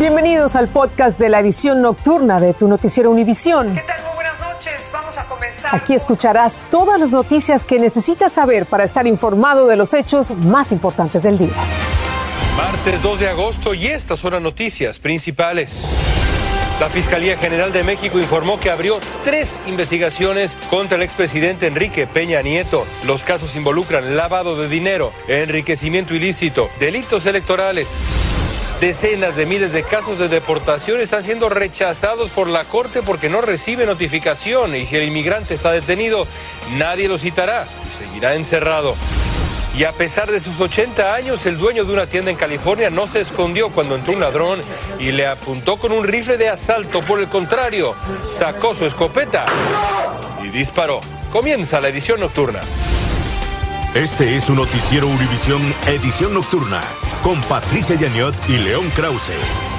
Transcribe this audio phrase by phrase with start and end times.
[0.00, 3.74] Bienvenidos al podcast de la edición nocturna de tu noticiero Univisión.
[3.74, 4.02] ¿Qué tal?
[4.02, 4.90] Muy buenas noches.
[4.90, 5.74] Vamos a comenzar.
[5.76, 10.72] Aquí escucharás todas las noticias que necesitas saber para estar informado de los hechos más
[10.72, 11.52] importantes del día.
[12.56, 15.84] Martes 2 de agosto y estas son las noticias principales.
[16.80, 22.40] La Fiscalía General de México informó que abrió tres investigaciones contra el expresidente Enrique Peña
[22.40, 22.86] Nieto.
[23.04, 27.98] Los casos involucran lavado de dinero, enriquecimiento ilícito, delitos electorales.
[28.80, 33.42] Decenas de miles de casos de deportación están siendo rechazados por la Corte porque no
[33.42, 36.26] recibe notificación y si el inmigrante está detenido,
[36.78, 38.96] nadie lo citará y seguirá encerrado.
[39.76, 43.06] Y a pesar de sus 80 años, el dueño de una tienda en California no
[43.06, 44.62] se escondió cuando entró un ladrón
[44.98, 47.02] y le apuntó con un rifle de asalto.
[47.02, 47.94] Por el contrario,
[48.30, 49.44] sacó su escopeta
[50.42, 51.02] y disparó.
[51.30, 52.60] Comienza la edición nocturna.
[53.94, 56.80] Este es su noticiero Univisión Edición Nocturna
[57.24, 59.69] con Patricia Yaniot y León Krause.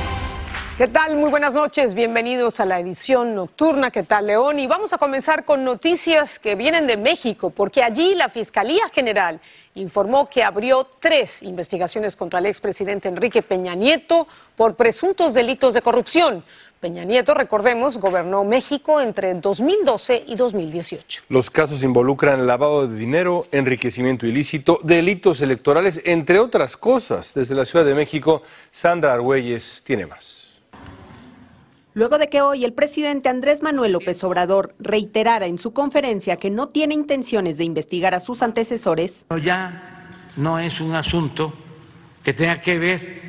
[0.81, 1.15] ¿Qué tal?
[1.15, 1.93] Muy buenas noches.
[1.93, 3.91] Bienvenidos a la edición nocturna.
[3.91, 4.57] ¿Qué tal, León?
[4.57, 9.39] Y vamos a comenzar con noticias que vienen de México, porque allí la Fiscalía General
[9.75, 15.83] informó que abrió tres investigaciones contra el expresidente Enrique Peña Nieto por presuntos delitos de
[15.83, 16.43] corrupción.
[16.79, 21.25] Peña Nieto, recordemos, gobernó México entre 2012 y 2018.
[21.29, 27.35] Los casos involucran lavado de dinero, enriquecimiento ilícito, delitos electorales, entre otras cosas.
[27.35, 30.40] Desde la Ciudad de México, Sandra Argüelles tiene más.
[31.93, 36.49] Luego de que hoy el presidente Andrés Manuel López Obrador reiterara en su conferencia que
[36.49, 41.53] no tiene intenciones de investigar a sus antecesores, ya no es un asunto
[42.23, 43.21] que tenga que ver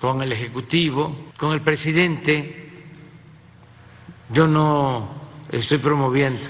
[0.00, 2.72] con el Ejecutivo, con el presidente.
[4.30, 5.08] Yo no
[5.52, 6.48] estoy promoviendo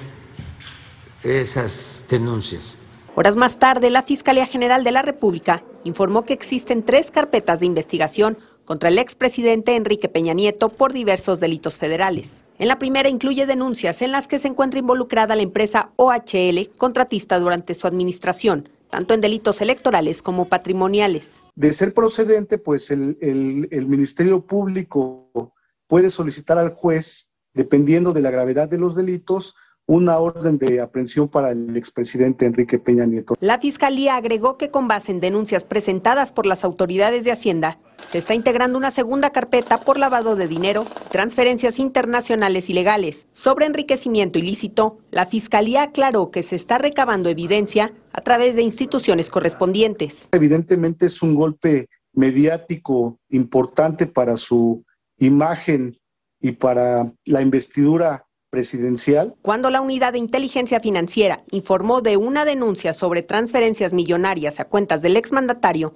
[1.22, 2.78] esas denuncias.
[3.14, 7.66] Horas más tarde, la Fiscalía General de la República informó que existen tres carpetas de
[7.66, 12.42] investigación contra el expresidente Enrique Peña Nieto por diversos delitos federales.
[12.58, 17.38] En la primera incluye denuncias en las que se encuentra involucrada la empresa OHL, contratista
[17.40, 21.42] durante su administración, tanto en delitos electorales como patrimoniales.
[21.56, 25.52] De ser procedente, pues el, el, Ministerio Público
[25.88, 29.56] puede solicitar al juez, dependiendo de la gravedad de los delitos,
[29.86, 33.34] una orden de aprehensión para el expresidente Enrique Peña Nieto.
[33.40, 37.78] La Fiscalía agregó que con base en denuncias presentadas por las autoridades de Hacienda,
[38.10, 43.28] se está integrando una segunda carpeta por lavado de dinero, transferencias internacionales ilegales.
[43.34, 49.30] Sobre enriquecimiento ilícito, la Fiscalía aclaró que se está recabando evidencia a través de instituciones
[49.30, 50.28] correspondientes.
[50.32, 54.84] Evidentemente es un golpe mediático importante para su
[55.18, 55.98] imagen
[56.40, 59.34] y para la investidura presidencial.
[59.42, 65.02] Cuando la Unidad de Inteligencia Financiera informó de una denuncia sobre transferencias millonarias a cuentas
[65.02, 65.92] del exmandatario,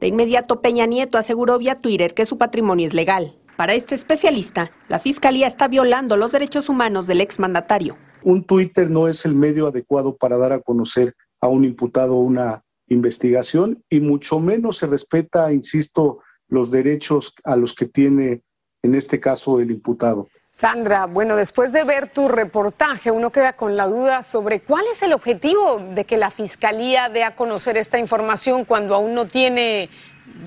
[0.00, 3.38] de inmediato Peña Nieto aseguró vía Twitter que su patrimonio es legal.
[3.56, 7.96] Para este especialista, la Fiscalía está violando los derechos humanos del exmandatario.
[8.22, 12.62] Un Twitter no es el medio adecuado para dar a conocer a un imputado una
[12.88, 18.42] investigación y mucho menos se respeta, insisto, los derechos a los que tiene
[18.82, 20.28] en este caso el imputado.
[20.54, 25.02] Sandra, bueno, después de ver tu reportaje, uno queda con la duda sobre cuál es
[25.02, 29.88] el objetivo de que la Fiscalía dé a conocer esta información cuando aún no tiene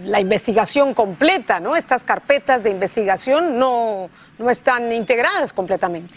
[0.06, 1.75] la investigación completa, ¿no?
[1.75, 4.09] Estas carpetas de investigación no,
[4.40, 6.13] no están integradas completamente.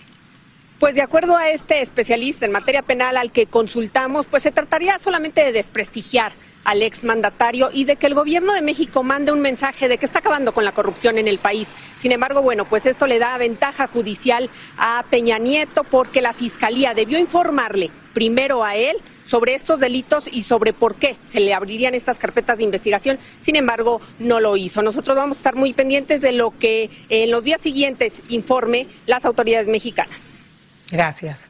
[0.79, 5.01] Pues de acuerdo a este especialista en materia penal al que consultamos, pues se trataría
[5.01, 6.31] solamente de desprestigiar
[6.65, 10.21] al exmandatario y de que el gobierno de México mande un mensaje de que está
[10.21, 11.69] acabando con la corrupción en el país.
[11.99, 16.95] Sin embargo, bueno, pues esto le da ventaja judicial a Peña Nieto porque la fiscalía
[16.95, 21.95] debió informarle primero a él sobre estos delitos y sobre por qué se le abrirían
[21.95, 23.19] estas carpetas de investigación.
[23.39, 24.83] Sin embargo, no lo hizo.
[24.83, 29.25] Nosotros vamos a estar muy pendientes de lo que en los días siguientes informe las
[29.25, 30.49] autoridades mexicanas.
[30.91, 31.49] Gracias.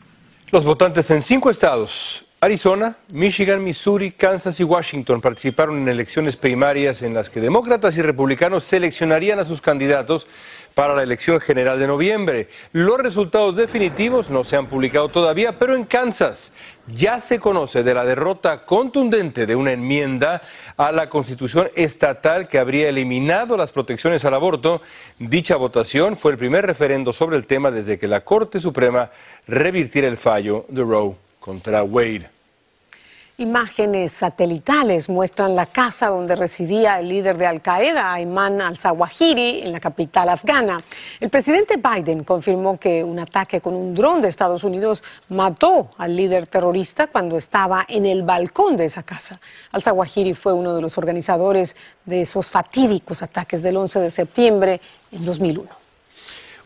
[0.51, 7.03] Los votantes en cinco estados Arizona, Michigan, Missouri, Kansas y Washington participaron en elecciones primarias
[7.03, 10.27] en las que demócratas y republicanos seleccionarían a sus candidatos
[10.75, 12.49] para la elección general de noviembre.
[12.73, 16.55] Los resultados definitivos no se han publicado todavía, pero en Kansas
[16.87, 20.41] ya se conoce de la derrota contundente de una enmienda
[20.79, 24.81] a la constitución estatal que habría eliminado las protecciones al aborto.
[25.19, 29.11] Dicha votación fue el primer referendo sobre el tema desde que la Corte Suprema
[29.47, 32.29] revirtiera el fallo de Roe contra Wade.
[33.41, 39.73] Imágenes satelitales muestran la casa donde residía el líder de Al Qaeda, Ayman al-Zawahiri, en
[39.73, 40.79] la capital afgana.
[41.19, 46.15] El presidente Biden confirmó que un ataque con un dron de Estados Unidos mató al
[46.15, 49.41] líder terrorista cuando estaba en el balcón de esa casa.
[49.73, 54.81] Al-Zawahiri fue uno de los organizadores de esos fatídicos ataques del 11 de septiembre
[55.13, 55.80] en 2001.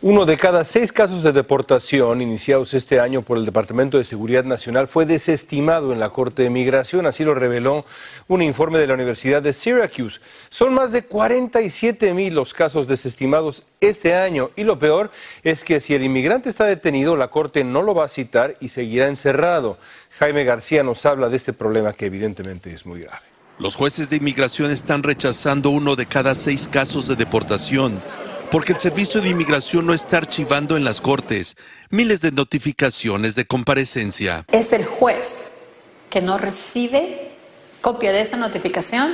[0.07, 4.45] Uno de cada seis casos de deportación iniciados este año por el Departamento de Seguridad
[4.45, 7.87] Nacional fue desestimado en la Corte de Migración, así lo reveló
[8.29, 10.21] un informe de la Universidad de Syracuse.
[10.51, 15.11] Son más de 47 mil los casos desestimados este año y lo peor
[15.43, 18.69] es que si el inmigrante está detenido, la Corte no lo va a citar y
[18.69, 19.79] seguirá encerrado.
[20.19, 23.25] Jaime García nos habla de este problema que evidentemente es muy grave.
[23.59, 28.03] Los jueces de inmigración están rechazando uno de cada seis casos de deportación
[28.55, 31.57] porque el Servicio de Inmigración no está archivando en las Cortes
[31.91, 34.45] miles de notificaciones de comparecencia.
[34.53, 35.51] Es el juez
[36.09, 37.33] que no recibe
[37.81, 39.11] copia de esa notificación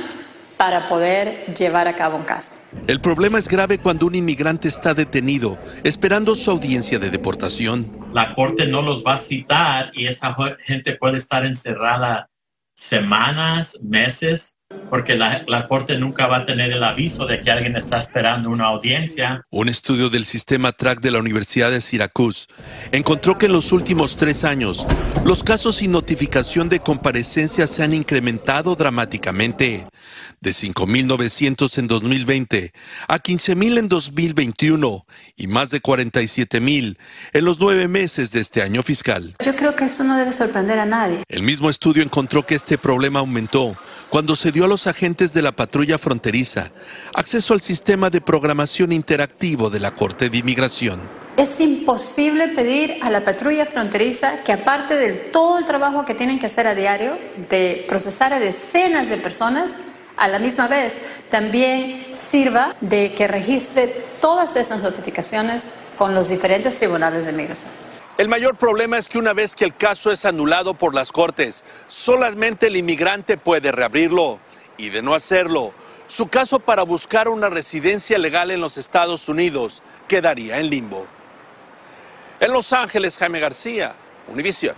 [0.57, 2.51] para poder llevar a cabo un caso.
[2.85, 7.89] El problema es grave cuando un inmigrante está detenido, esperando su audiencia de deportación.
[8.13, 12.29] La corte no los va a citar y esa gente puede estar encerrada
[12.75, 14.60] semanas, meses
[14.91, 18.65] porque la, Corte nunca va a tener el aviso de que alguien está esperando una
[18.65, 19.41] audiencia.
[19.49, 22.47] Un estudio del sistema TRAC de la Universidad de Syracuse
[22.91, 24.85] encontró que en los últimos tres años
[25.23, 29.87] los casos sin notificación de comparecencia se han incrementado dramáticamente
[30.41, 32.73] de 5.900 en 2020
[33.07, 35.05] a 15.000 en 2021
[35.37, 36.97] y más de 47.000
[37.33, 39.35] en los nueve meses de este año fiscal.
[39.45, 41.23] Yo creo que eso no debe sorprender a nadie.
[41.29, 43.77] El mismo estudio encontró que este problema aumentó
[44.09, 46.71] cuando se dio a los agentes de la patrulla fronteriza
[47.13, 50.99] acceso al sistema de programación interactivo de la Corte de Inmigración.
[51.37, 56.39] Es imposible pedir a la patrulla fronteriza que aparte de todo el trabajo que tienen
[56.39, 57.17] que hacer a diario,
[57.49, 59.77] de procesar a decenas de personas,
[60.17, 60.97] a la misma vez
[61.29, 63.87] también sirva de que registre
[64.19, 67.71] todas esas notificaciones con los diferentes tribunales de migración.
[68.17, 71.63] El mayor problema es que una vez que el caso es anulado por las Cortes,
[71.87, 74.39] solamente el inmigrante puede reabrirlo.
[74.81, 75.73] Y de no hacerlo,
[76.07, 81.05] su caso para buscar una residencia legal en los Estados Unidos quedaría en limbo.
[82.39, 83.93] En Los Ángeles, Jaime García,
[84.27, 84.73] Univision.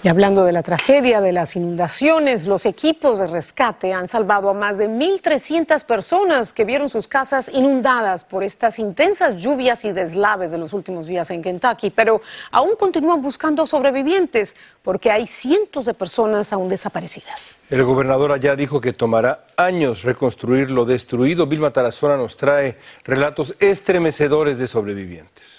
[0.00, 4.54] Y hablando de la tragedia de las inundaciones, los equipos de rescate han salvado a
[4.54, 10.52] más de 1.300 personas que vieron sus casas inundadas por estas intensas lluvias y deslaves
[10.52, 12.22] de los últimos días en Kentucky, pero
[12.52, 14.54] aún continúan buscando sobrevivientes
[14.84, 17.56] porque hay cientos de personas aún desaparecidas.
[17.68, 21.48] El gobernador allá dijo que tomará años reconstruir lo destruido.
[21.48, 25.57] Vilma Tarazona nos trae relatos estremecedores de sobrevivientes.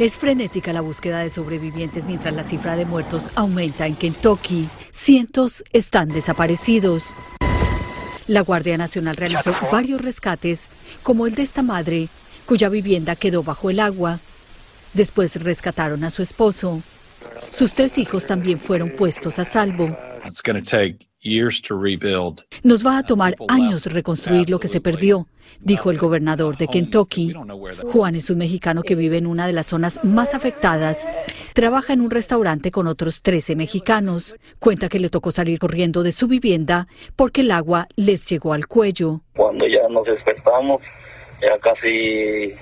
[0.00, 4.66] Es frenética la búsqueda de sobrevivientes mientras la cifra de muertos aumenta en Kentucky.
[4.90, 7.12] Cientos están desaparecidos.
[8.26, 10.70] La Guardia Nacional realizó varios rescates,
[11.02, 12.08] como el de esta madre,
[12.46, 14.20] cuya vivienda quedó bajo el agua.
[14.94, 16.82] Después rescataron a su esposo.
[17.50, 19.94] Sus tres hijos también fueron puestos a salvo.
[22.62, 25.26] Nos va a tomar años reconstruir lo que se perdió,
[25.58, 27.34] dijo el gobernador de Kentucky.
[27.92, 31.06] Juan es un mexicano que vive en una de las zonas más afectadas.
[31.54, 34.36] Trabaja en un restaurante con otros 13 mexicanos.
[34.58, 36.86] Cuenta que le tocó salir corriendo de su vivienda
[37.16, 39.20] porque el agua les llegó al cuello.
[39.34, 40.88] Cuando ya nos despertamos,
[41.40, 42.54] ya casi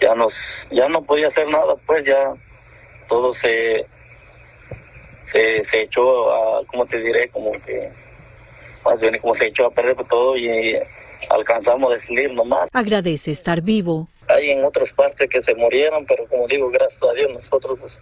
[0.00, 2.34] ya nos ya no podía hacer nada, pues ya
[3.08, 3.86] todo se
[5.24, 7.28] se, se echó a, ¿cómo te diré?
[7.28, 7.90] Como que,
[8.84, 10.78] más bien como se echó a perder todo y
[11.30, 12.68] alcanzamos a salir nomás.
[12.72, 14.08] Agradece estar vivo.
[14.28, 17.98] Hay en otras partes que se murieron, pero como digo, gracias a Dios nosotros pues,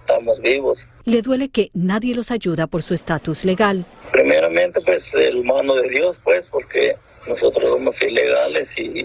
[0.00, 0.86] estamos vivos.
[1.04, 3.86] Le duele que nadie los ayuda por su estatus legal.
[4.12, 9.04] Primeramente, pues el mano de Dios, pues, porque nosotros somos ilegales y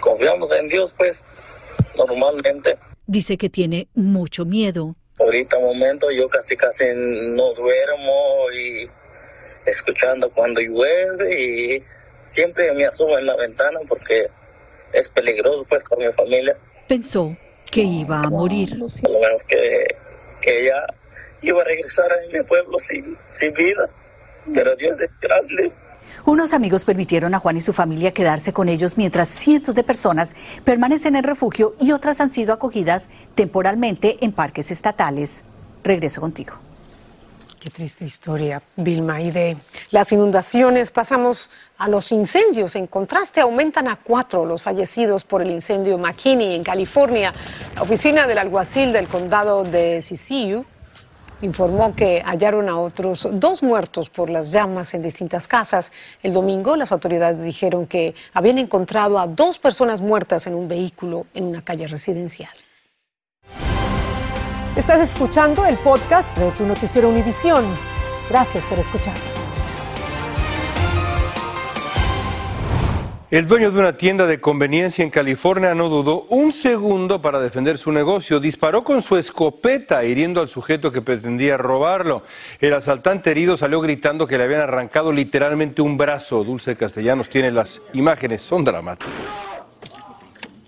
[0.00, 1.18] confiamos en Dios, pues,
[1.96, 2.78] normalmente.
[3.06, 8.88] Dice que tiene mucho miedo ahorita momento yo casi casi no duermo y
[9.66, 11.84] escuchando cuando llueve y
[12.28, 14.28] siempre me asumo en la ventana porque
[14.92, 16.56] es peligroso pues con mi familia.
[16.86, 17.36] Pensó
[17.70, 18.74] que iba a morir.
[18.74, 19.86] A lo menos que,
[20.40, 20.86] que ella
[21.42, 23.88] iba a regresar a mi pueblo sin, sin vida,
[24.54, 25.72] pero Dios es grande.
[26.24, 30.34] Unos amigos permitieron a Juan y su familia quedarse con ellos mientras cientos de personas
[30.64, 35.44] permanecen en refugio y otras han sido acogidas temporalmente en parques estatales.
[35.84, 36.67] Regreso contigo.
[37.60, 39.20] Qué triste historia, Vilma.
[39.20, 39.56] Y de
[39.90, 42.76] las inundaciones pasamos a los incendios.
[42.76, 47.34] En contraste, aumentan a cuatro los fallecidos por el incendio McKinney en California.
[47.74, 50.64] La oficina del alguacil del condado de Siskiyou
[51.42, 55.90] informó que hallaron a otros dos muertos por las llamas en distintas casas.
[56.22, 61.26] El domingo las autoridades dijeron que habían encontrado a dos personas muertas en un vehículo
[61.34, 62.50] en una calle residencial.
[64.78, 67.64] Estás escuchando el podcast de tu noticiero Univisión.
[68.30, 69.16] Gracias por escuchar.
[73.28, 77.76] El dueño de una tienda de conveniencia en California no dudó un segundo para defender
[77.78, 78.38] su negocio.
[78.38, 82.22] Disparó con su escopeta hiriendo al sujeto que pretendía robarlo.
[82.60, 86.44] El asaltante herido salió gritando que le habían arrancado literalmente un brazo.
[86.44, 89.47] Dulce Castellanos tiene las imágenes, son dramáticas.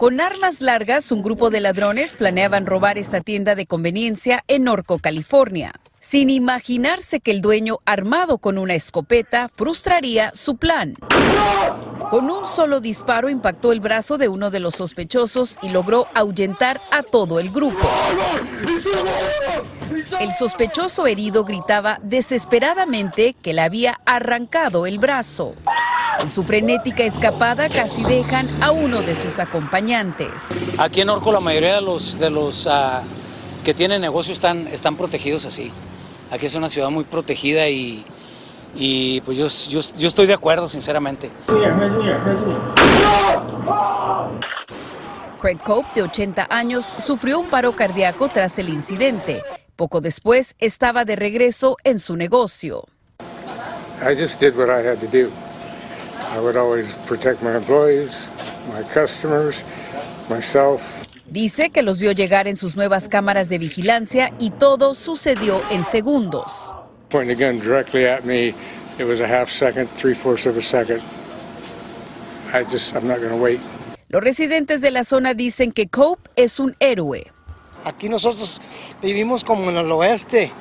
[0.01, 4.99] Con armas largas, un grupo de ladrones planeaban robar esta tienda de conveniencia en Norco,
[4.99, 10.95] California, sin imaginarse que el dueño armado con una escopeta frustraría su plan.
[12.09, 16.81] Con un solo disparo impactó el brazo de uno de los sospechosos y logró ahuyentar
[16.91, 17.87] a todo el grupo.
[20.19, 25.57] El sospechoso herido gritaba desesperadamente que le había arrancado el brazo.
[26.19, 30.49] En su frenética escapada casi dejan a uno de sus acompañantes.
[30.79, 32.71] Aquí en Orco la mayoría de los, de los uh,
[33.65, 35.71] que tienen negocio están, están protegidos así.
[36.31, 38.05] Aquí es una ciudad muy protegida y,
[38.75, 41.31] y pues yo, yo, yo estoy de acuerdo, sinceramente.
[45.41, 49.43] Craig Cope, de 80 años, sufrió un paro cardíaco tras el incidente.
[49.75, 52.85] Poco después estaba de regreso en su negocio.
[54.03, 55.31] I just did what I had to do.
[61.27, 65.85] Dice que los vio llegar en sus nuevas cámaras de vigilancia y todo sucedió en
[65.85, 66.73] segundos.
[67.09, 68.55] Pointing the gun directly at me,
[68.99, 71.03] it was a half second, three fourths of a second.
[72.53, 73.61] I just, I'm not going to wait.
[74.09, 77.31] Los residentes de la zona dicen que Cope es un héroe.
[77.85, 78.61] Aquí nosotros
[79.01, 80.53] vivimos como en el oeste,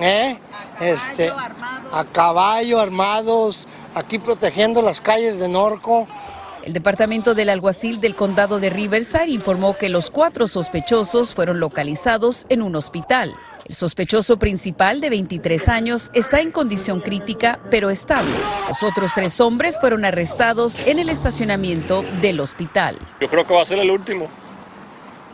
[0.00, 0.38] ¿eh?
[0.80, 6.06] Este, a caballo, armados, aquí protegiendo las calles de Norco.
[6.62, 12.46] El departamento del alguacil del condado de Riverside informó que los cuatro sospechosos fueron localizados
[12.48, 13.34] en un hospital.
[13.64, 18.36] El sospechoso principal, de 23 años, está en condición crítica, pero estable.
[18.68, 22.98] Los otros tres hombres fueron arrestados en el estacionamiento del hospital.
[23.20, 24.28] Yo creo que va a ser el último,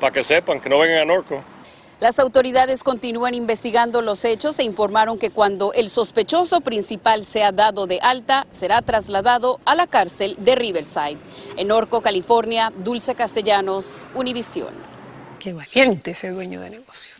[0.01, 1.43] para que sepan que no vengan a Norco.
[1.99, 7.87] Las autoridades continúan investigando los hechos e informaron que cuando el sospechoso principal sea dado
[7.87, 11.17] de alta, será trasladado a la cárcel de Riverside.
[11.57, 14.75] En Orco, California, Dulce Castellanos, Univisión.
[15.39, 17.15] Qué valiente ese dueño de negocio.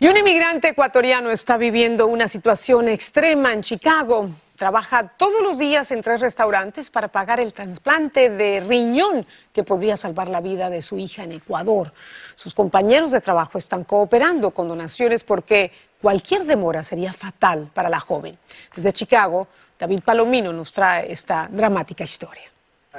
[0.00, 4.30] Y un inmigrante ecuatoriano está viviendo una situación extrema en Chicago.
[4.62, 9.96] Trabaja todos los días en tres restaurantes para pagar el trasplante de riñón que podría
[9.96, 11.92] salvar la vida de su hija en Ecuador.
[12.36, 17.98] Sus compañeros de trabajo están cooperando con donaciones porque cualquier demora sería fatal para la
[17.98, 18.38] joven.
[18.76, 22.44] Desde Chicago, David Palomino nos trae esta dramática historia.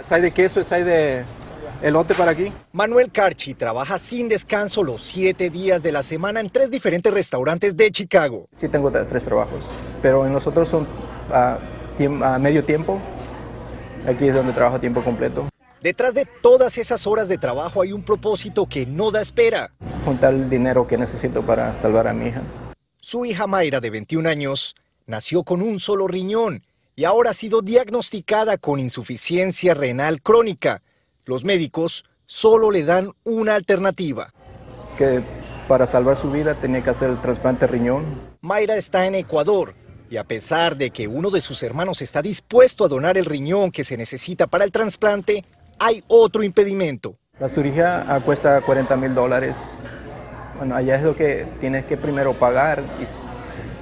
[0.10, 0.62] ¿Hay de queso?
[0.70, 1.24] ¿Hay de
[1.82, 2.52] elote para aquí?
[2.74, 7.78] Manuel Carchi trabaja sin descanso los siete días de la semana en tres diferentes restaurantes
[7.78, 8.50] de Chicago.
[8.54, 9.64] Sí, tengo tres trabajos,
[10.02, 11.60] pero en los otros son a,
[12.24, 13.00] a medio tiempo.
[14.08, 15.48] Aquí es donde trabajo a tiempo completo.
[15.82, 19.72] Detrás de todas esas horas de trabajo hay un propósito que no da espera.
[20.06, 22.42] Juntar el dinero que necesito para salvar a mi hija.
[23.02, 24.76] Su hija Mayra, de 21 años,
[25.08, 26.64] nació con un solo riñón
[26.96, 30.82] y ahora ha sido diagnosticada con insuficiencia renal crónica.
[31.26, 34.34] Los médicos solo le dan una alternativa.
[34.98, 35.22] Que
[35.68, 38.22] para salvar su vida tenía que hacer el trasplante de riñón.
[38.40, 39.76] Mayra está en Ecuador
[40.14, 43.72] y a pesar de que uno de sus hermanos está dispuesto a donar el riñón
[43.72, 45.44] que se necesita para el trasplante,
[45.80, 47.18] hay otro impedimento.
[47.40, 49.84] La cirugía cuesta 40 mil dólares.
[50.60, 53.06] Bueno, allá es lo que tienes que primero pagar y,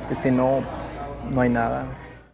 [0.09, 0.63] y si no,
[1.29, 1.85] no hay nada.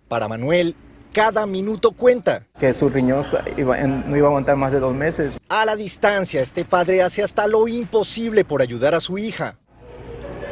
[0.08, 0.76] Para Manuel,
[1.12, 2.46] cada minuto cuenta.
[2.60, 3.24] Que su riñón
[3.58, 5.40] iba, no iba a aguantar más de dos meses.
[5.50, 9.58] A la distancia, este padre hace hasta lo imposible por ayudar a su hija.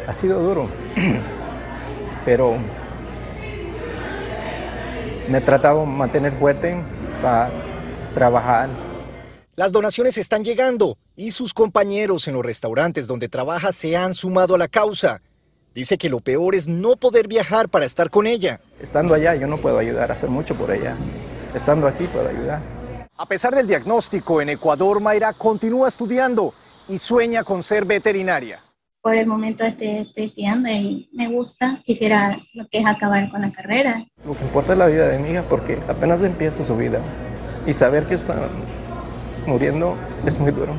[0.07, 0.67] Ha sido duro,
[2.25, 2.57] pero
[5.27, 6.75] me he tratado de mantener fuerte
[7.21, 7.51] para
[8.13, 8.69] trabajar.
[9.55, 14.55] Las donaciones están llegando y sus compañeros en los restaurantes donde trabaja se han sumado
[14.55, 15.21] a la causa.
[15.73, 18.59] Dice que lo peor es no poder viajar para estar con ella.
[18.81, 20.97] Estando allá yo no puedo ayudar a hacer mucho por ella.
[21.53, 22.61] Estando aquí puedo ayudar.
[23.17, 26.53] A pesar del diagnóstico en Ecuador, Mayra continúa estudiando
[26.89, 28.59] y sueña con ser veterinaria.
[29.05, 31.79] Por el momento estoy, estoy estudiando y me gusta.
[31.85, 34.03] Quisiera lo que es acabar con la carrera.
[34.25, 36.99] Lo que importa es la vida de mi hija porque apenas empieza su vida.
[37.67, 38.49] Y saber que está
[39.45, 39.95] muriendo
[40.25, 40.73] es muy duro.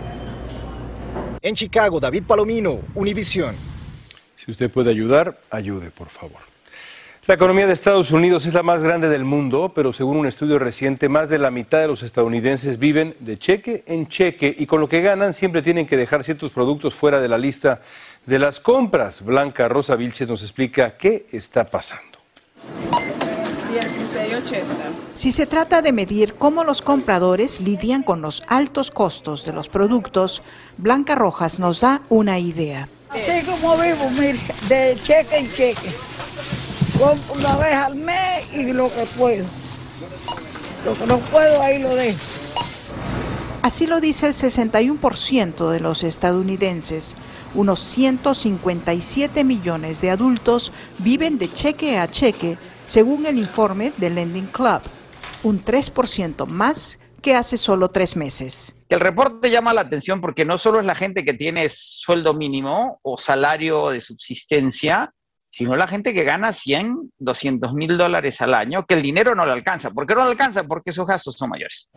[1.40, 3.54] En Chicago, David Palomino, Univisión.
[4.34, 6.40] Si usted puede ayudar, ayude, por favor.
[7.28, 10.60] La economía de Estados Unidos es la más grande del mundo, pero según un estudio
[10.60, 14.80] reciente, más de la mitad de los estadounidenses viven de cheque en cheque y con
[14.80, 17.82] lo que ganan siempre tienen que dejar ciertos productos fuera de la lista
[18.26, 19.24] de las compras.
[19.24, 22.18] Blanca Rosa Vilches nos explica qué está pasando.
[25.14, 29.68] Si se trata de medir cómo los compradores lidian con los altos costos de los
[29.68, 30.42] productos,
[30.76, 32.88] Blanca Rojas nos da una idea.
[33.10, 35.90] Así como vivo, mire, de cheque en cheque.
[36.98, 39.44] Compro una vez al mes y lo que puedo.
[40.84, 42.18] Lo que no puedo, ahí lo dejo.
[43.62, 47.16] Así lo dice el 61% de los estadounidenses.
[47.56, 54.48] Unos 157 millones de adultos viven de cheque a cheque, según el informe del Lending
[54.48, 54.82] Club,
[55.42, 58.76] un 3% más que hace solo tres meses.
[58.90, 63.00] El reporte llama la atención porque no solo es la gente que tiene sueldo mínimo
[63.00, 65.14] o salario de subsistencia,
[65.48, 69.46] sino la gente que gana 100, 200 mil dólares al año, que el dinero no
[69.46, 69.90] le alcanza.
[69.90, 70.64] ¿Por qué no le alcanza?
[70.64, 71.88] Porque sus gastos son mayores.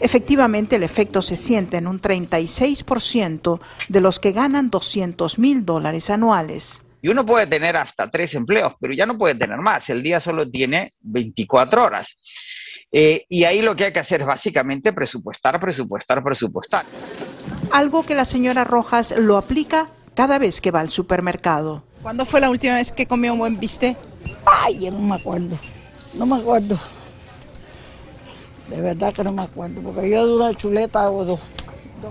[0.00, 6.10] Efectivamente, el efecto se siente en un 36% de los que ganan 200 mil dólares
[6.10, 6.82] anuales.
[7.00, 9.88] Y uno puede tener hasta tres empleos, pero ya no puede tener más.
[9.88, 12.16] El día solo tiene 24 horas.
[12.90, 16.84] Eh, y ahí lo que hay que hacer es básicamente presupuestar, presupuestar, presupuestar.
[17.70, 21.84] Algo que la señora Rojas lo aplica cada vez que va al supermercado.
[22.02, 23.96] ¿Cuándo fue la última vez que comió un buen bistec?
[24.46, 25.58] Ay, yo no me acuerdo.
[26.14, 26.78] No me acuerdo.
[28.68, 31.40] De verdad que no me acuerdo, porque yo de una chuleta hago dos.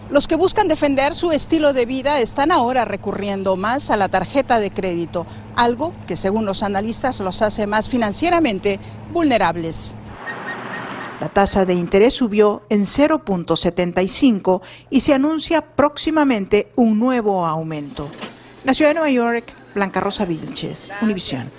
[0.10, 4.60] Los que buscan defender su estilo de vida están ahora recurriendo más a la tarjeta
[4.60, 8.80] de crédito, algo que según los analistas los hace más financieramente
[9.14, 9.96] vulnerables.
[11.22, 18.08] La tasa de interés subió en 0.75 y se anuncia próximamente un nuevo aumento.
[18.66, 21.50] La ciudad de Nueva York, Blanca Rosa Vilches, Univisión.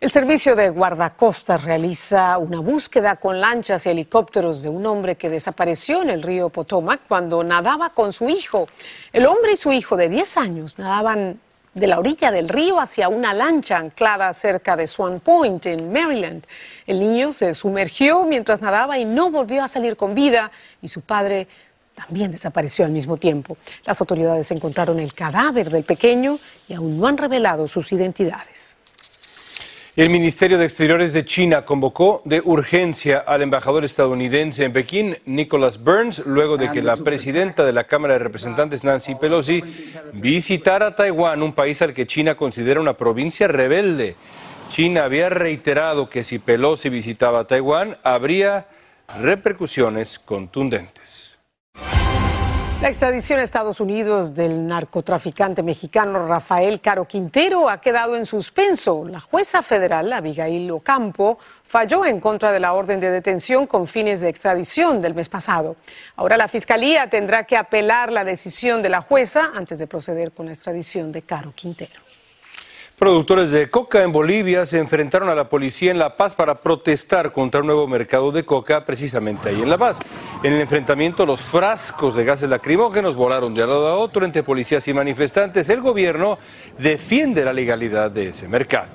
[0.00, 5.28] El servicio de guardacostas realiza una búsqueda con lanchas y helicópteros de un hombre que
[5.28, 8.68] desapareció en el río Potomac cuando nadaba con su hijo.
[9.12, 11.40] El hombre y su hijo de 10 años nadaban
[11.74, 16.44] de la orilla del río hacia una lancha anclada cerca de Swan Point, en Maryland.
[16.86, 21.00] El niño se sumergió mientras nadaba y no volvió a salir con vida y su
[21.00, 21.48] padre
[21.96, 23.56] también desapareció al mismo tiempo.
[23.84, 28.67] Las autoridades encontraron el cadáver del pequeño y aún no han revelado sus identidades.
[29.98, 35.82] El Ministerio de Exteriores de China convocó de urgencia al embajador estadounidense en Pekín, Nicholas
[35.82, 39.60] Burns, luego de que la presidenta de la Cámara de Representantes, Nancy Pelosi,
[40.12, 44.14] visitara Taiwán, un país al que China considera una provincia rebelde.
[44.70, 48.68] China había reiterado que si Pelosi visitaba Taiwán, habría
[49.20, 51.07] repercusiones contundentes.
[52.80, 59.04] La extradición a Estados Unidos del narcotraficante mexicano Rafael Caro Quintero ha quedado en suspenso.
[59.04, 64.20] La jueza federal, Abigail Ocampo, falló en contra de la orden de detención con fines
[64.20, 65.74] de extradición del mes pasado.
[66.14, 70.46] Ahora la Fiscalía tendrá que apelar la decisión de la jueza antes de proceder con
[70.46, 72.07] la extradición de Caro Quintero.
[72.98, 77.30] Productores de coca en Bolivia se enfrentaron a la policía en La Paz para protestar
[77.30, 80.00] contra un nuevo mercado de coca precisamente ahí en La Paz.
[80.42, 84.42] En el enfrentamiento los frascos de gases lacrimógenos volaron de un lado a otro entre
[84.42, 85.68] policías y manifestantes.
[85.68, 86.38] El gobierno
[86.76, 88.88] defiende la legalidad de ese mercado.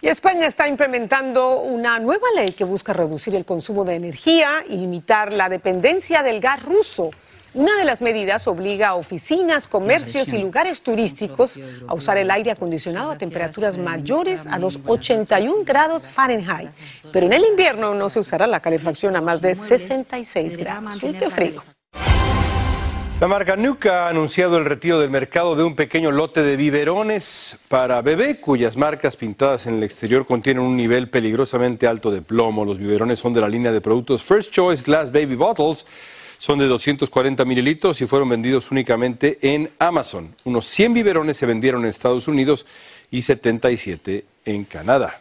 [0.00, 4.76] Y España está implementando una nueva ley que busca reducir el consumo de energía y
[4.76, 7.10] limitar la dependencia del gas ruso.
[7.54, 12.50] Una de las medidas obliga a oficinas, comercios y lugares turísticos a usar el aire
[12.50, 16.70] acondicionado a temperaturas mayores a los 81 grados Fahrenheit.
[17.12, 20.98] Pero en el invierno no se usará la calefacción a más de 66 grados.
[21.32, 21.62] frío.
[23.20, 27.56] La marca Nuca ha anunciado el retiro del mercado de un pequeño lote de biberones
[27.68, 32.64] para bebé, cuyas marcas pintadas en el exterior contienen un nivel peligrosamente alto de plomo.
[32.64, 35.86] Los biberones son de la línea de productos First Choice Glass Baby Bottles
[36.38, 40.34] son de 240 mililitros y fueron vendidos únicamente en Amazon.
[40.44, 42.66] Unos 100 biberones se vendieron en Estados Unidos
[43.10, 45.20] y 77 en Canadá.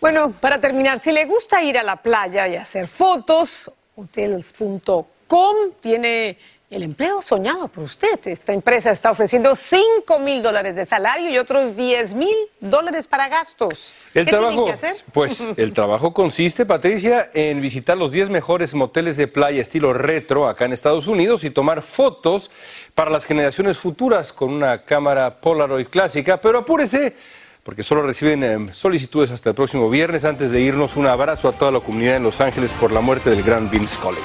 [0.00, 6.38] Bueno, para terminar, si le gusta ir a la playa y hacer fotos, hotels.com tiene
[6.70, 8.20] el empleo soñado por usted.
[8.26, 13.28] Esta empresa está ofreciendo 5 mil dólares de salario y otros 10 mil dólares para
[13.28, 13.92] gastos.
[14.14, 14.96] El ¿Qué trabajo, que hacer?
[15.12, 20.48] Pues el trabajo consiste, Patricia, en visitar los 10 mejores moteles de playa estilo retro
[20.48, 22.50] acá en Estados Unidos y tomar fotos
[22.94, 26.40] para las generaciones futuras con una cámara Polaroid clásica.
[26.40, 27.16] Pero apúrese
[27.64, 30.24] porque solo reciben em, solicitudes hasta el próximo viernes.
[30.24, 33.30] Antes de irnos, un abrazo a toda la comunidad en Los Ángeles por la muerte
[33.30, 34.24] del gran Vince College.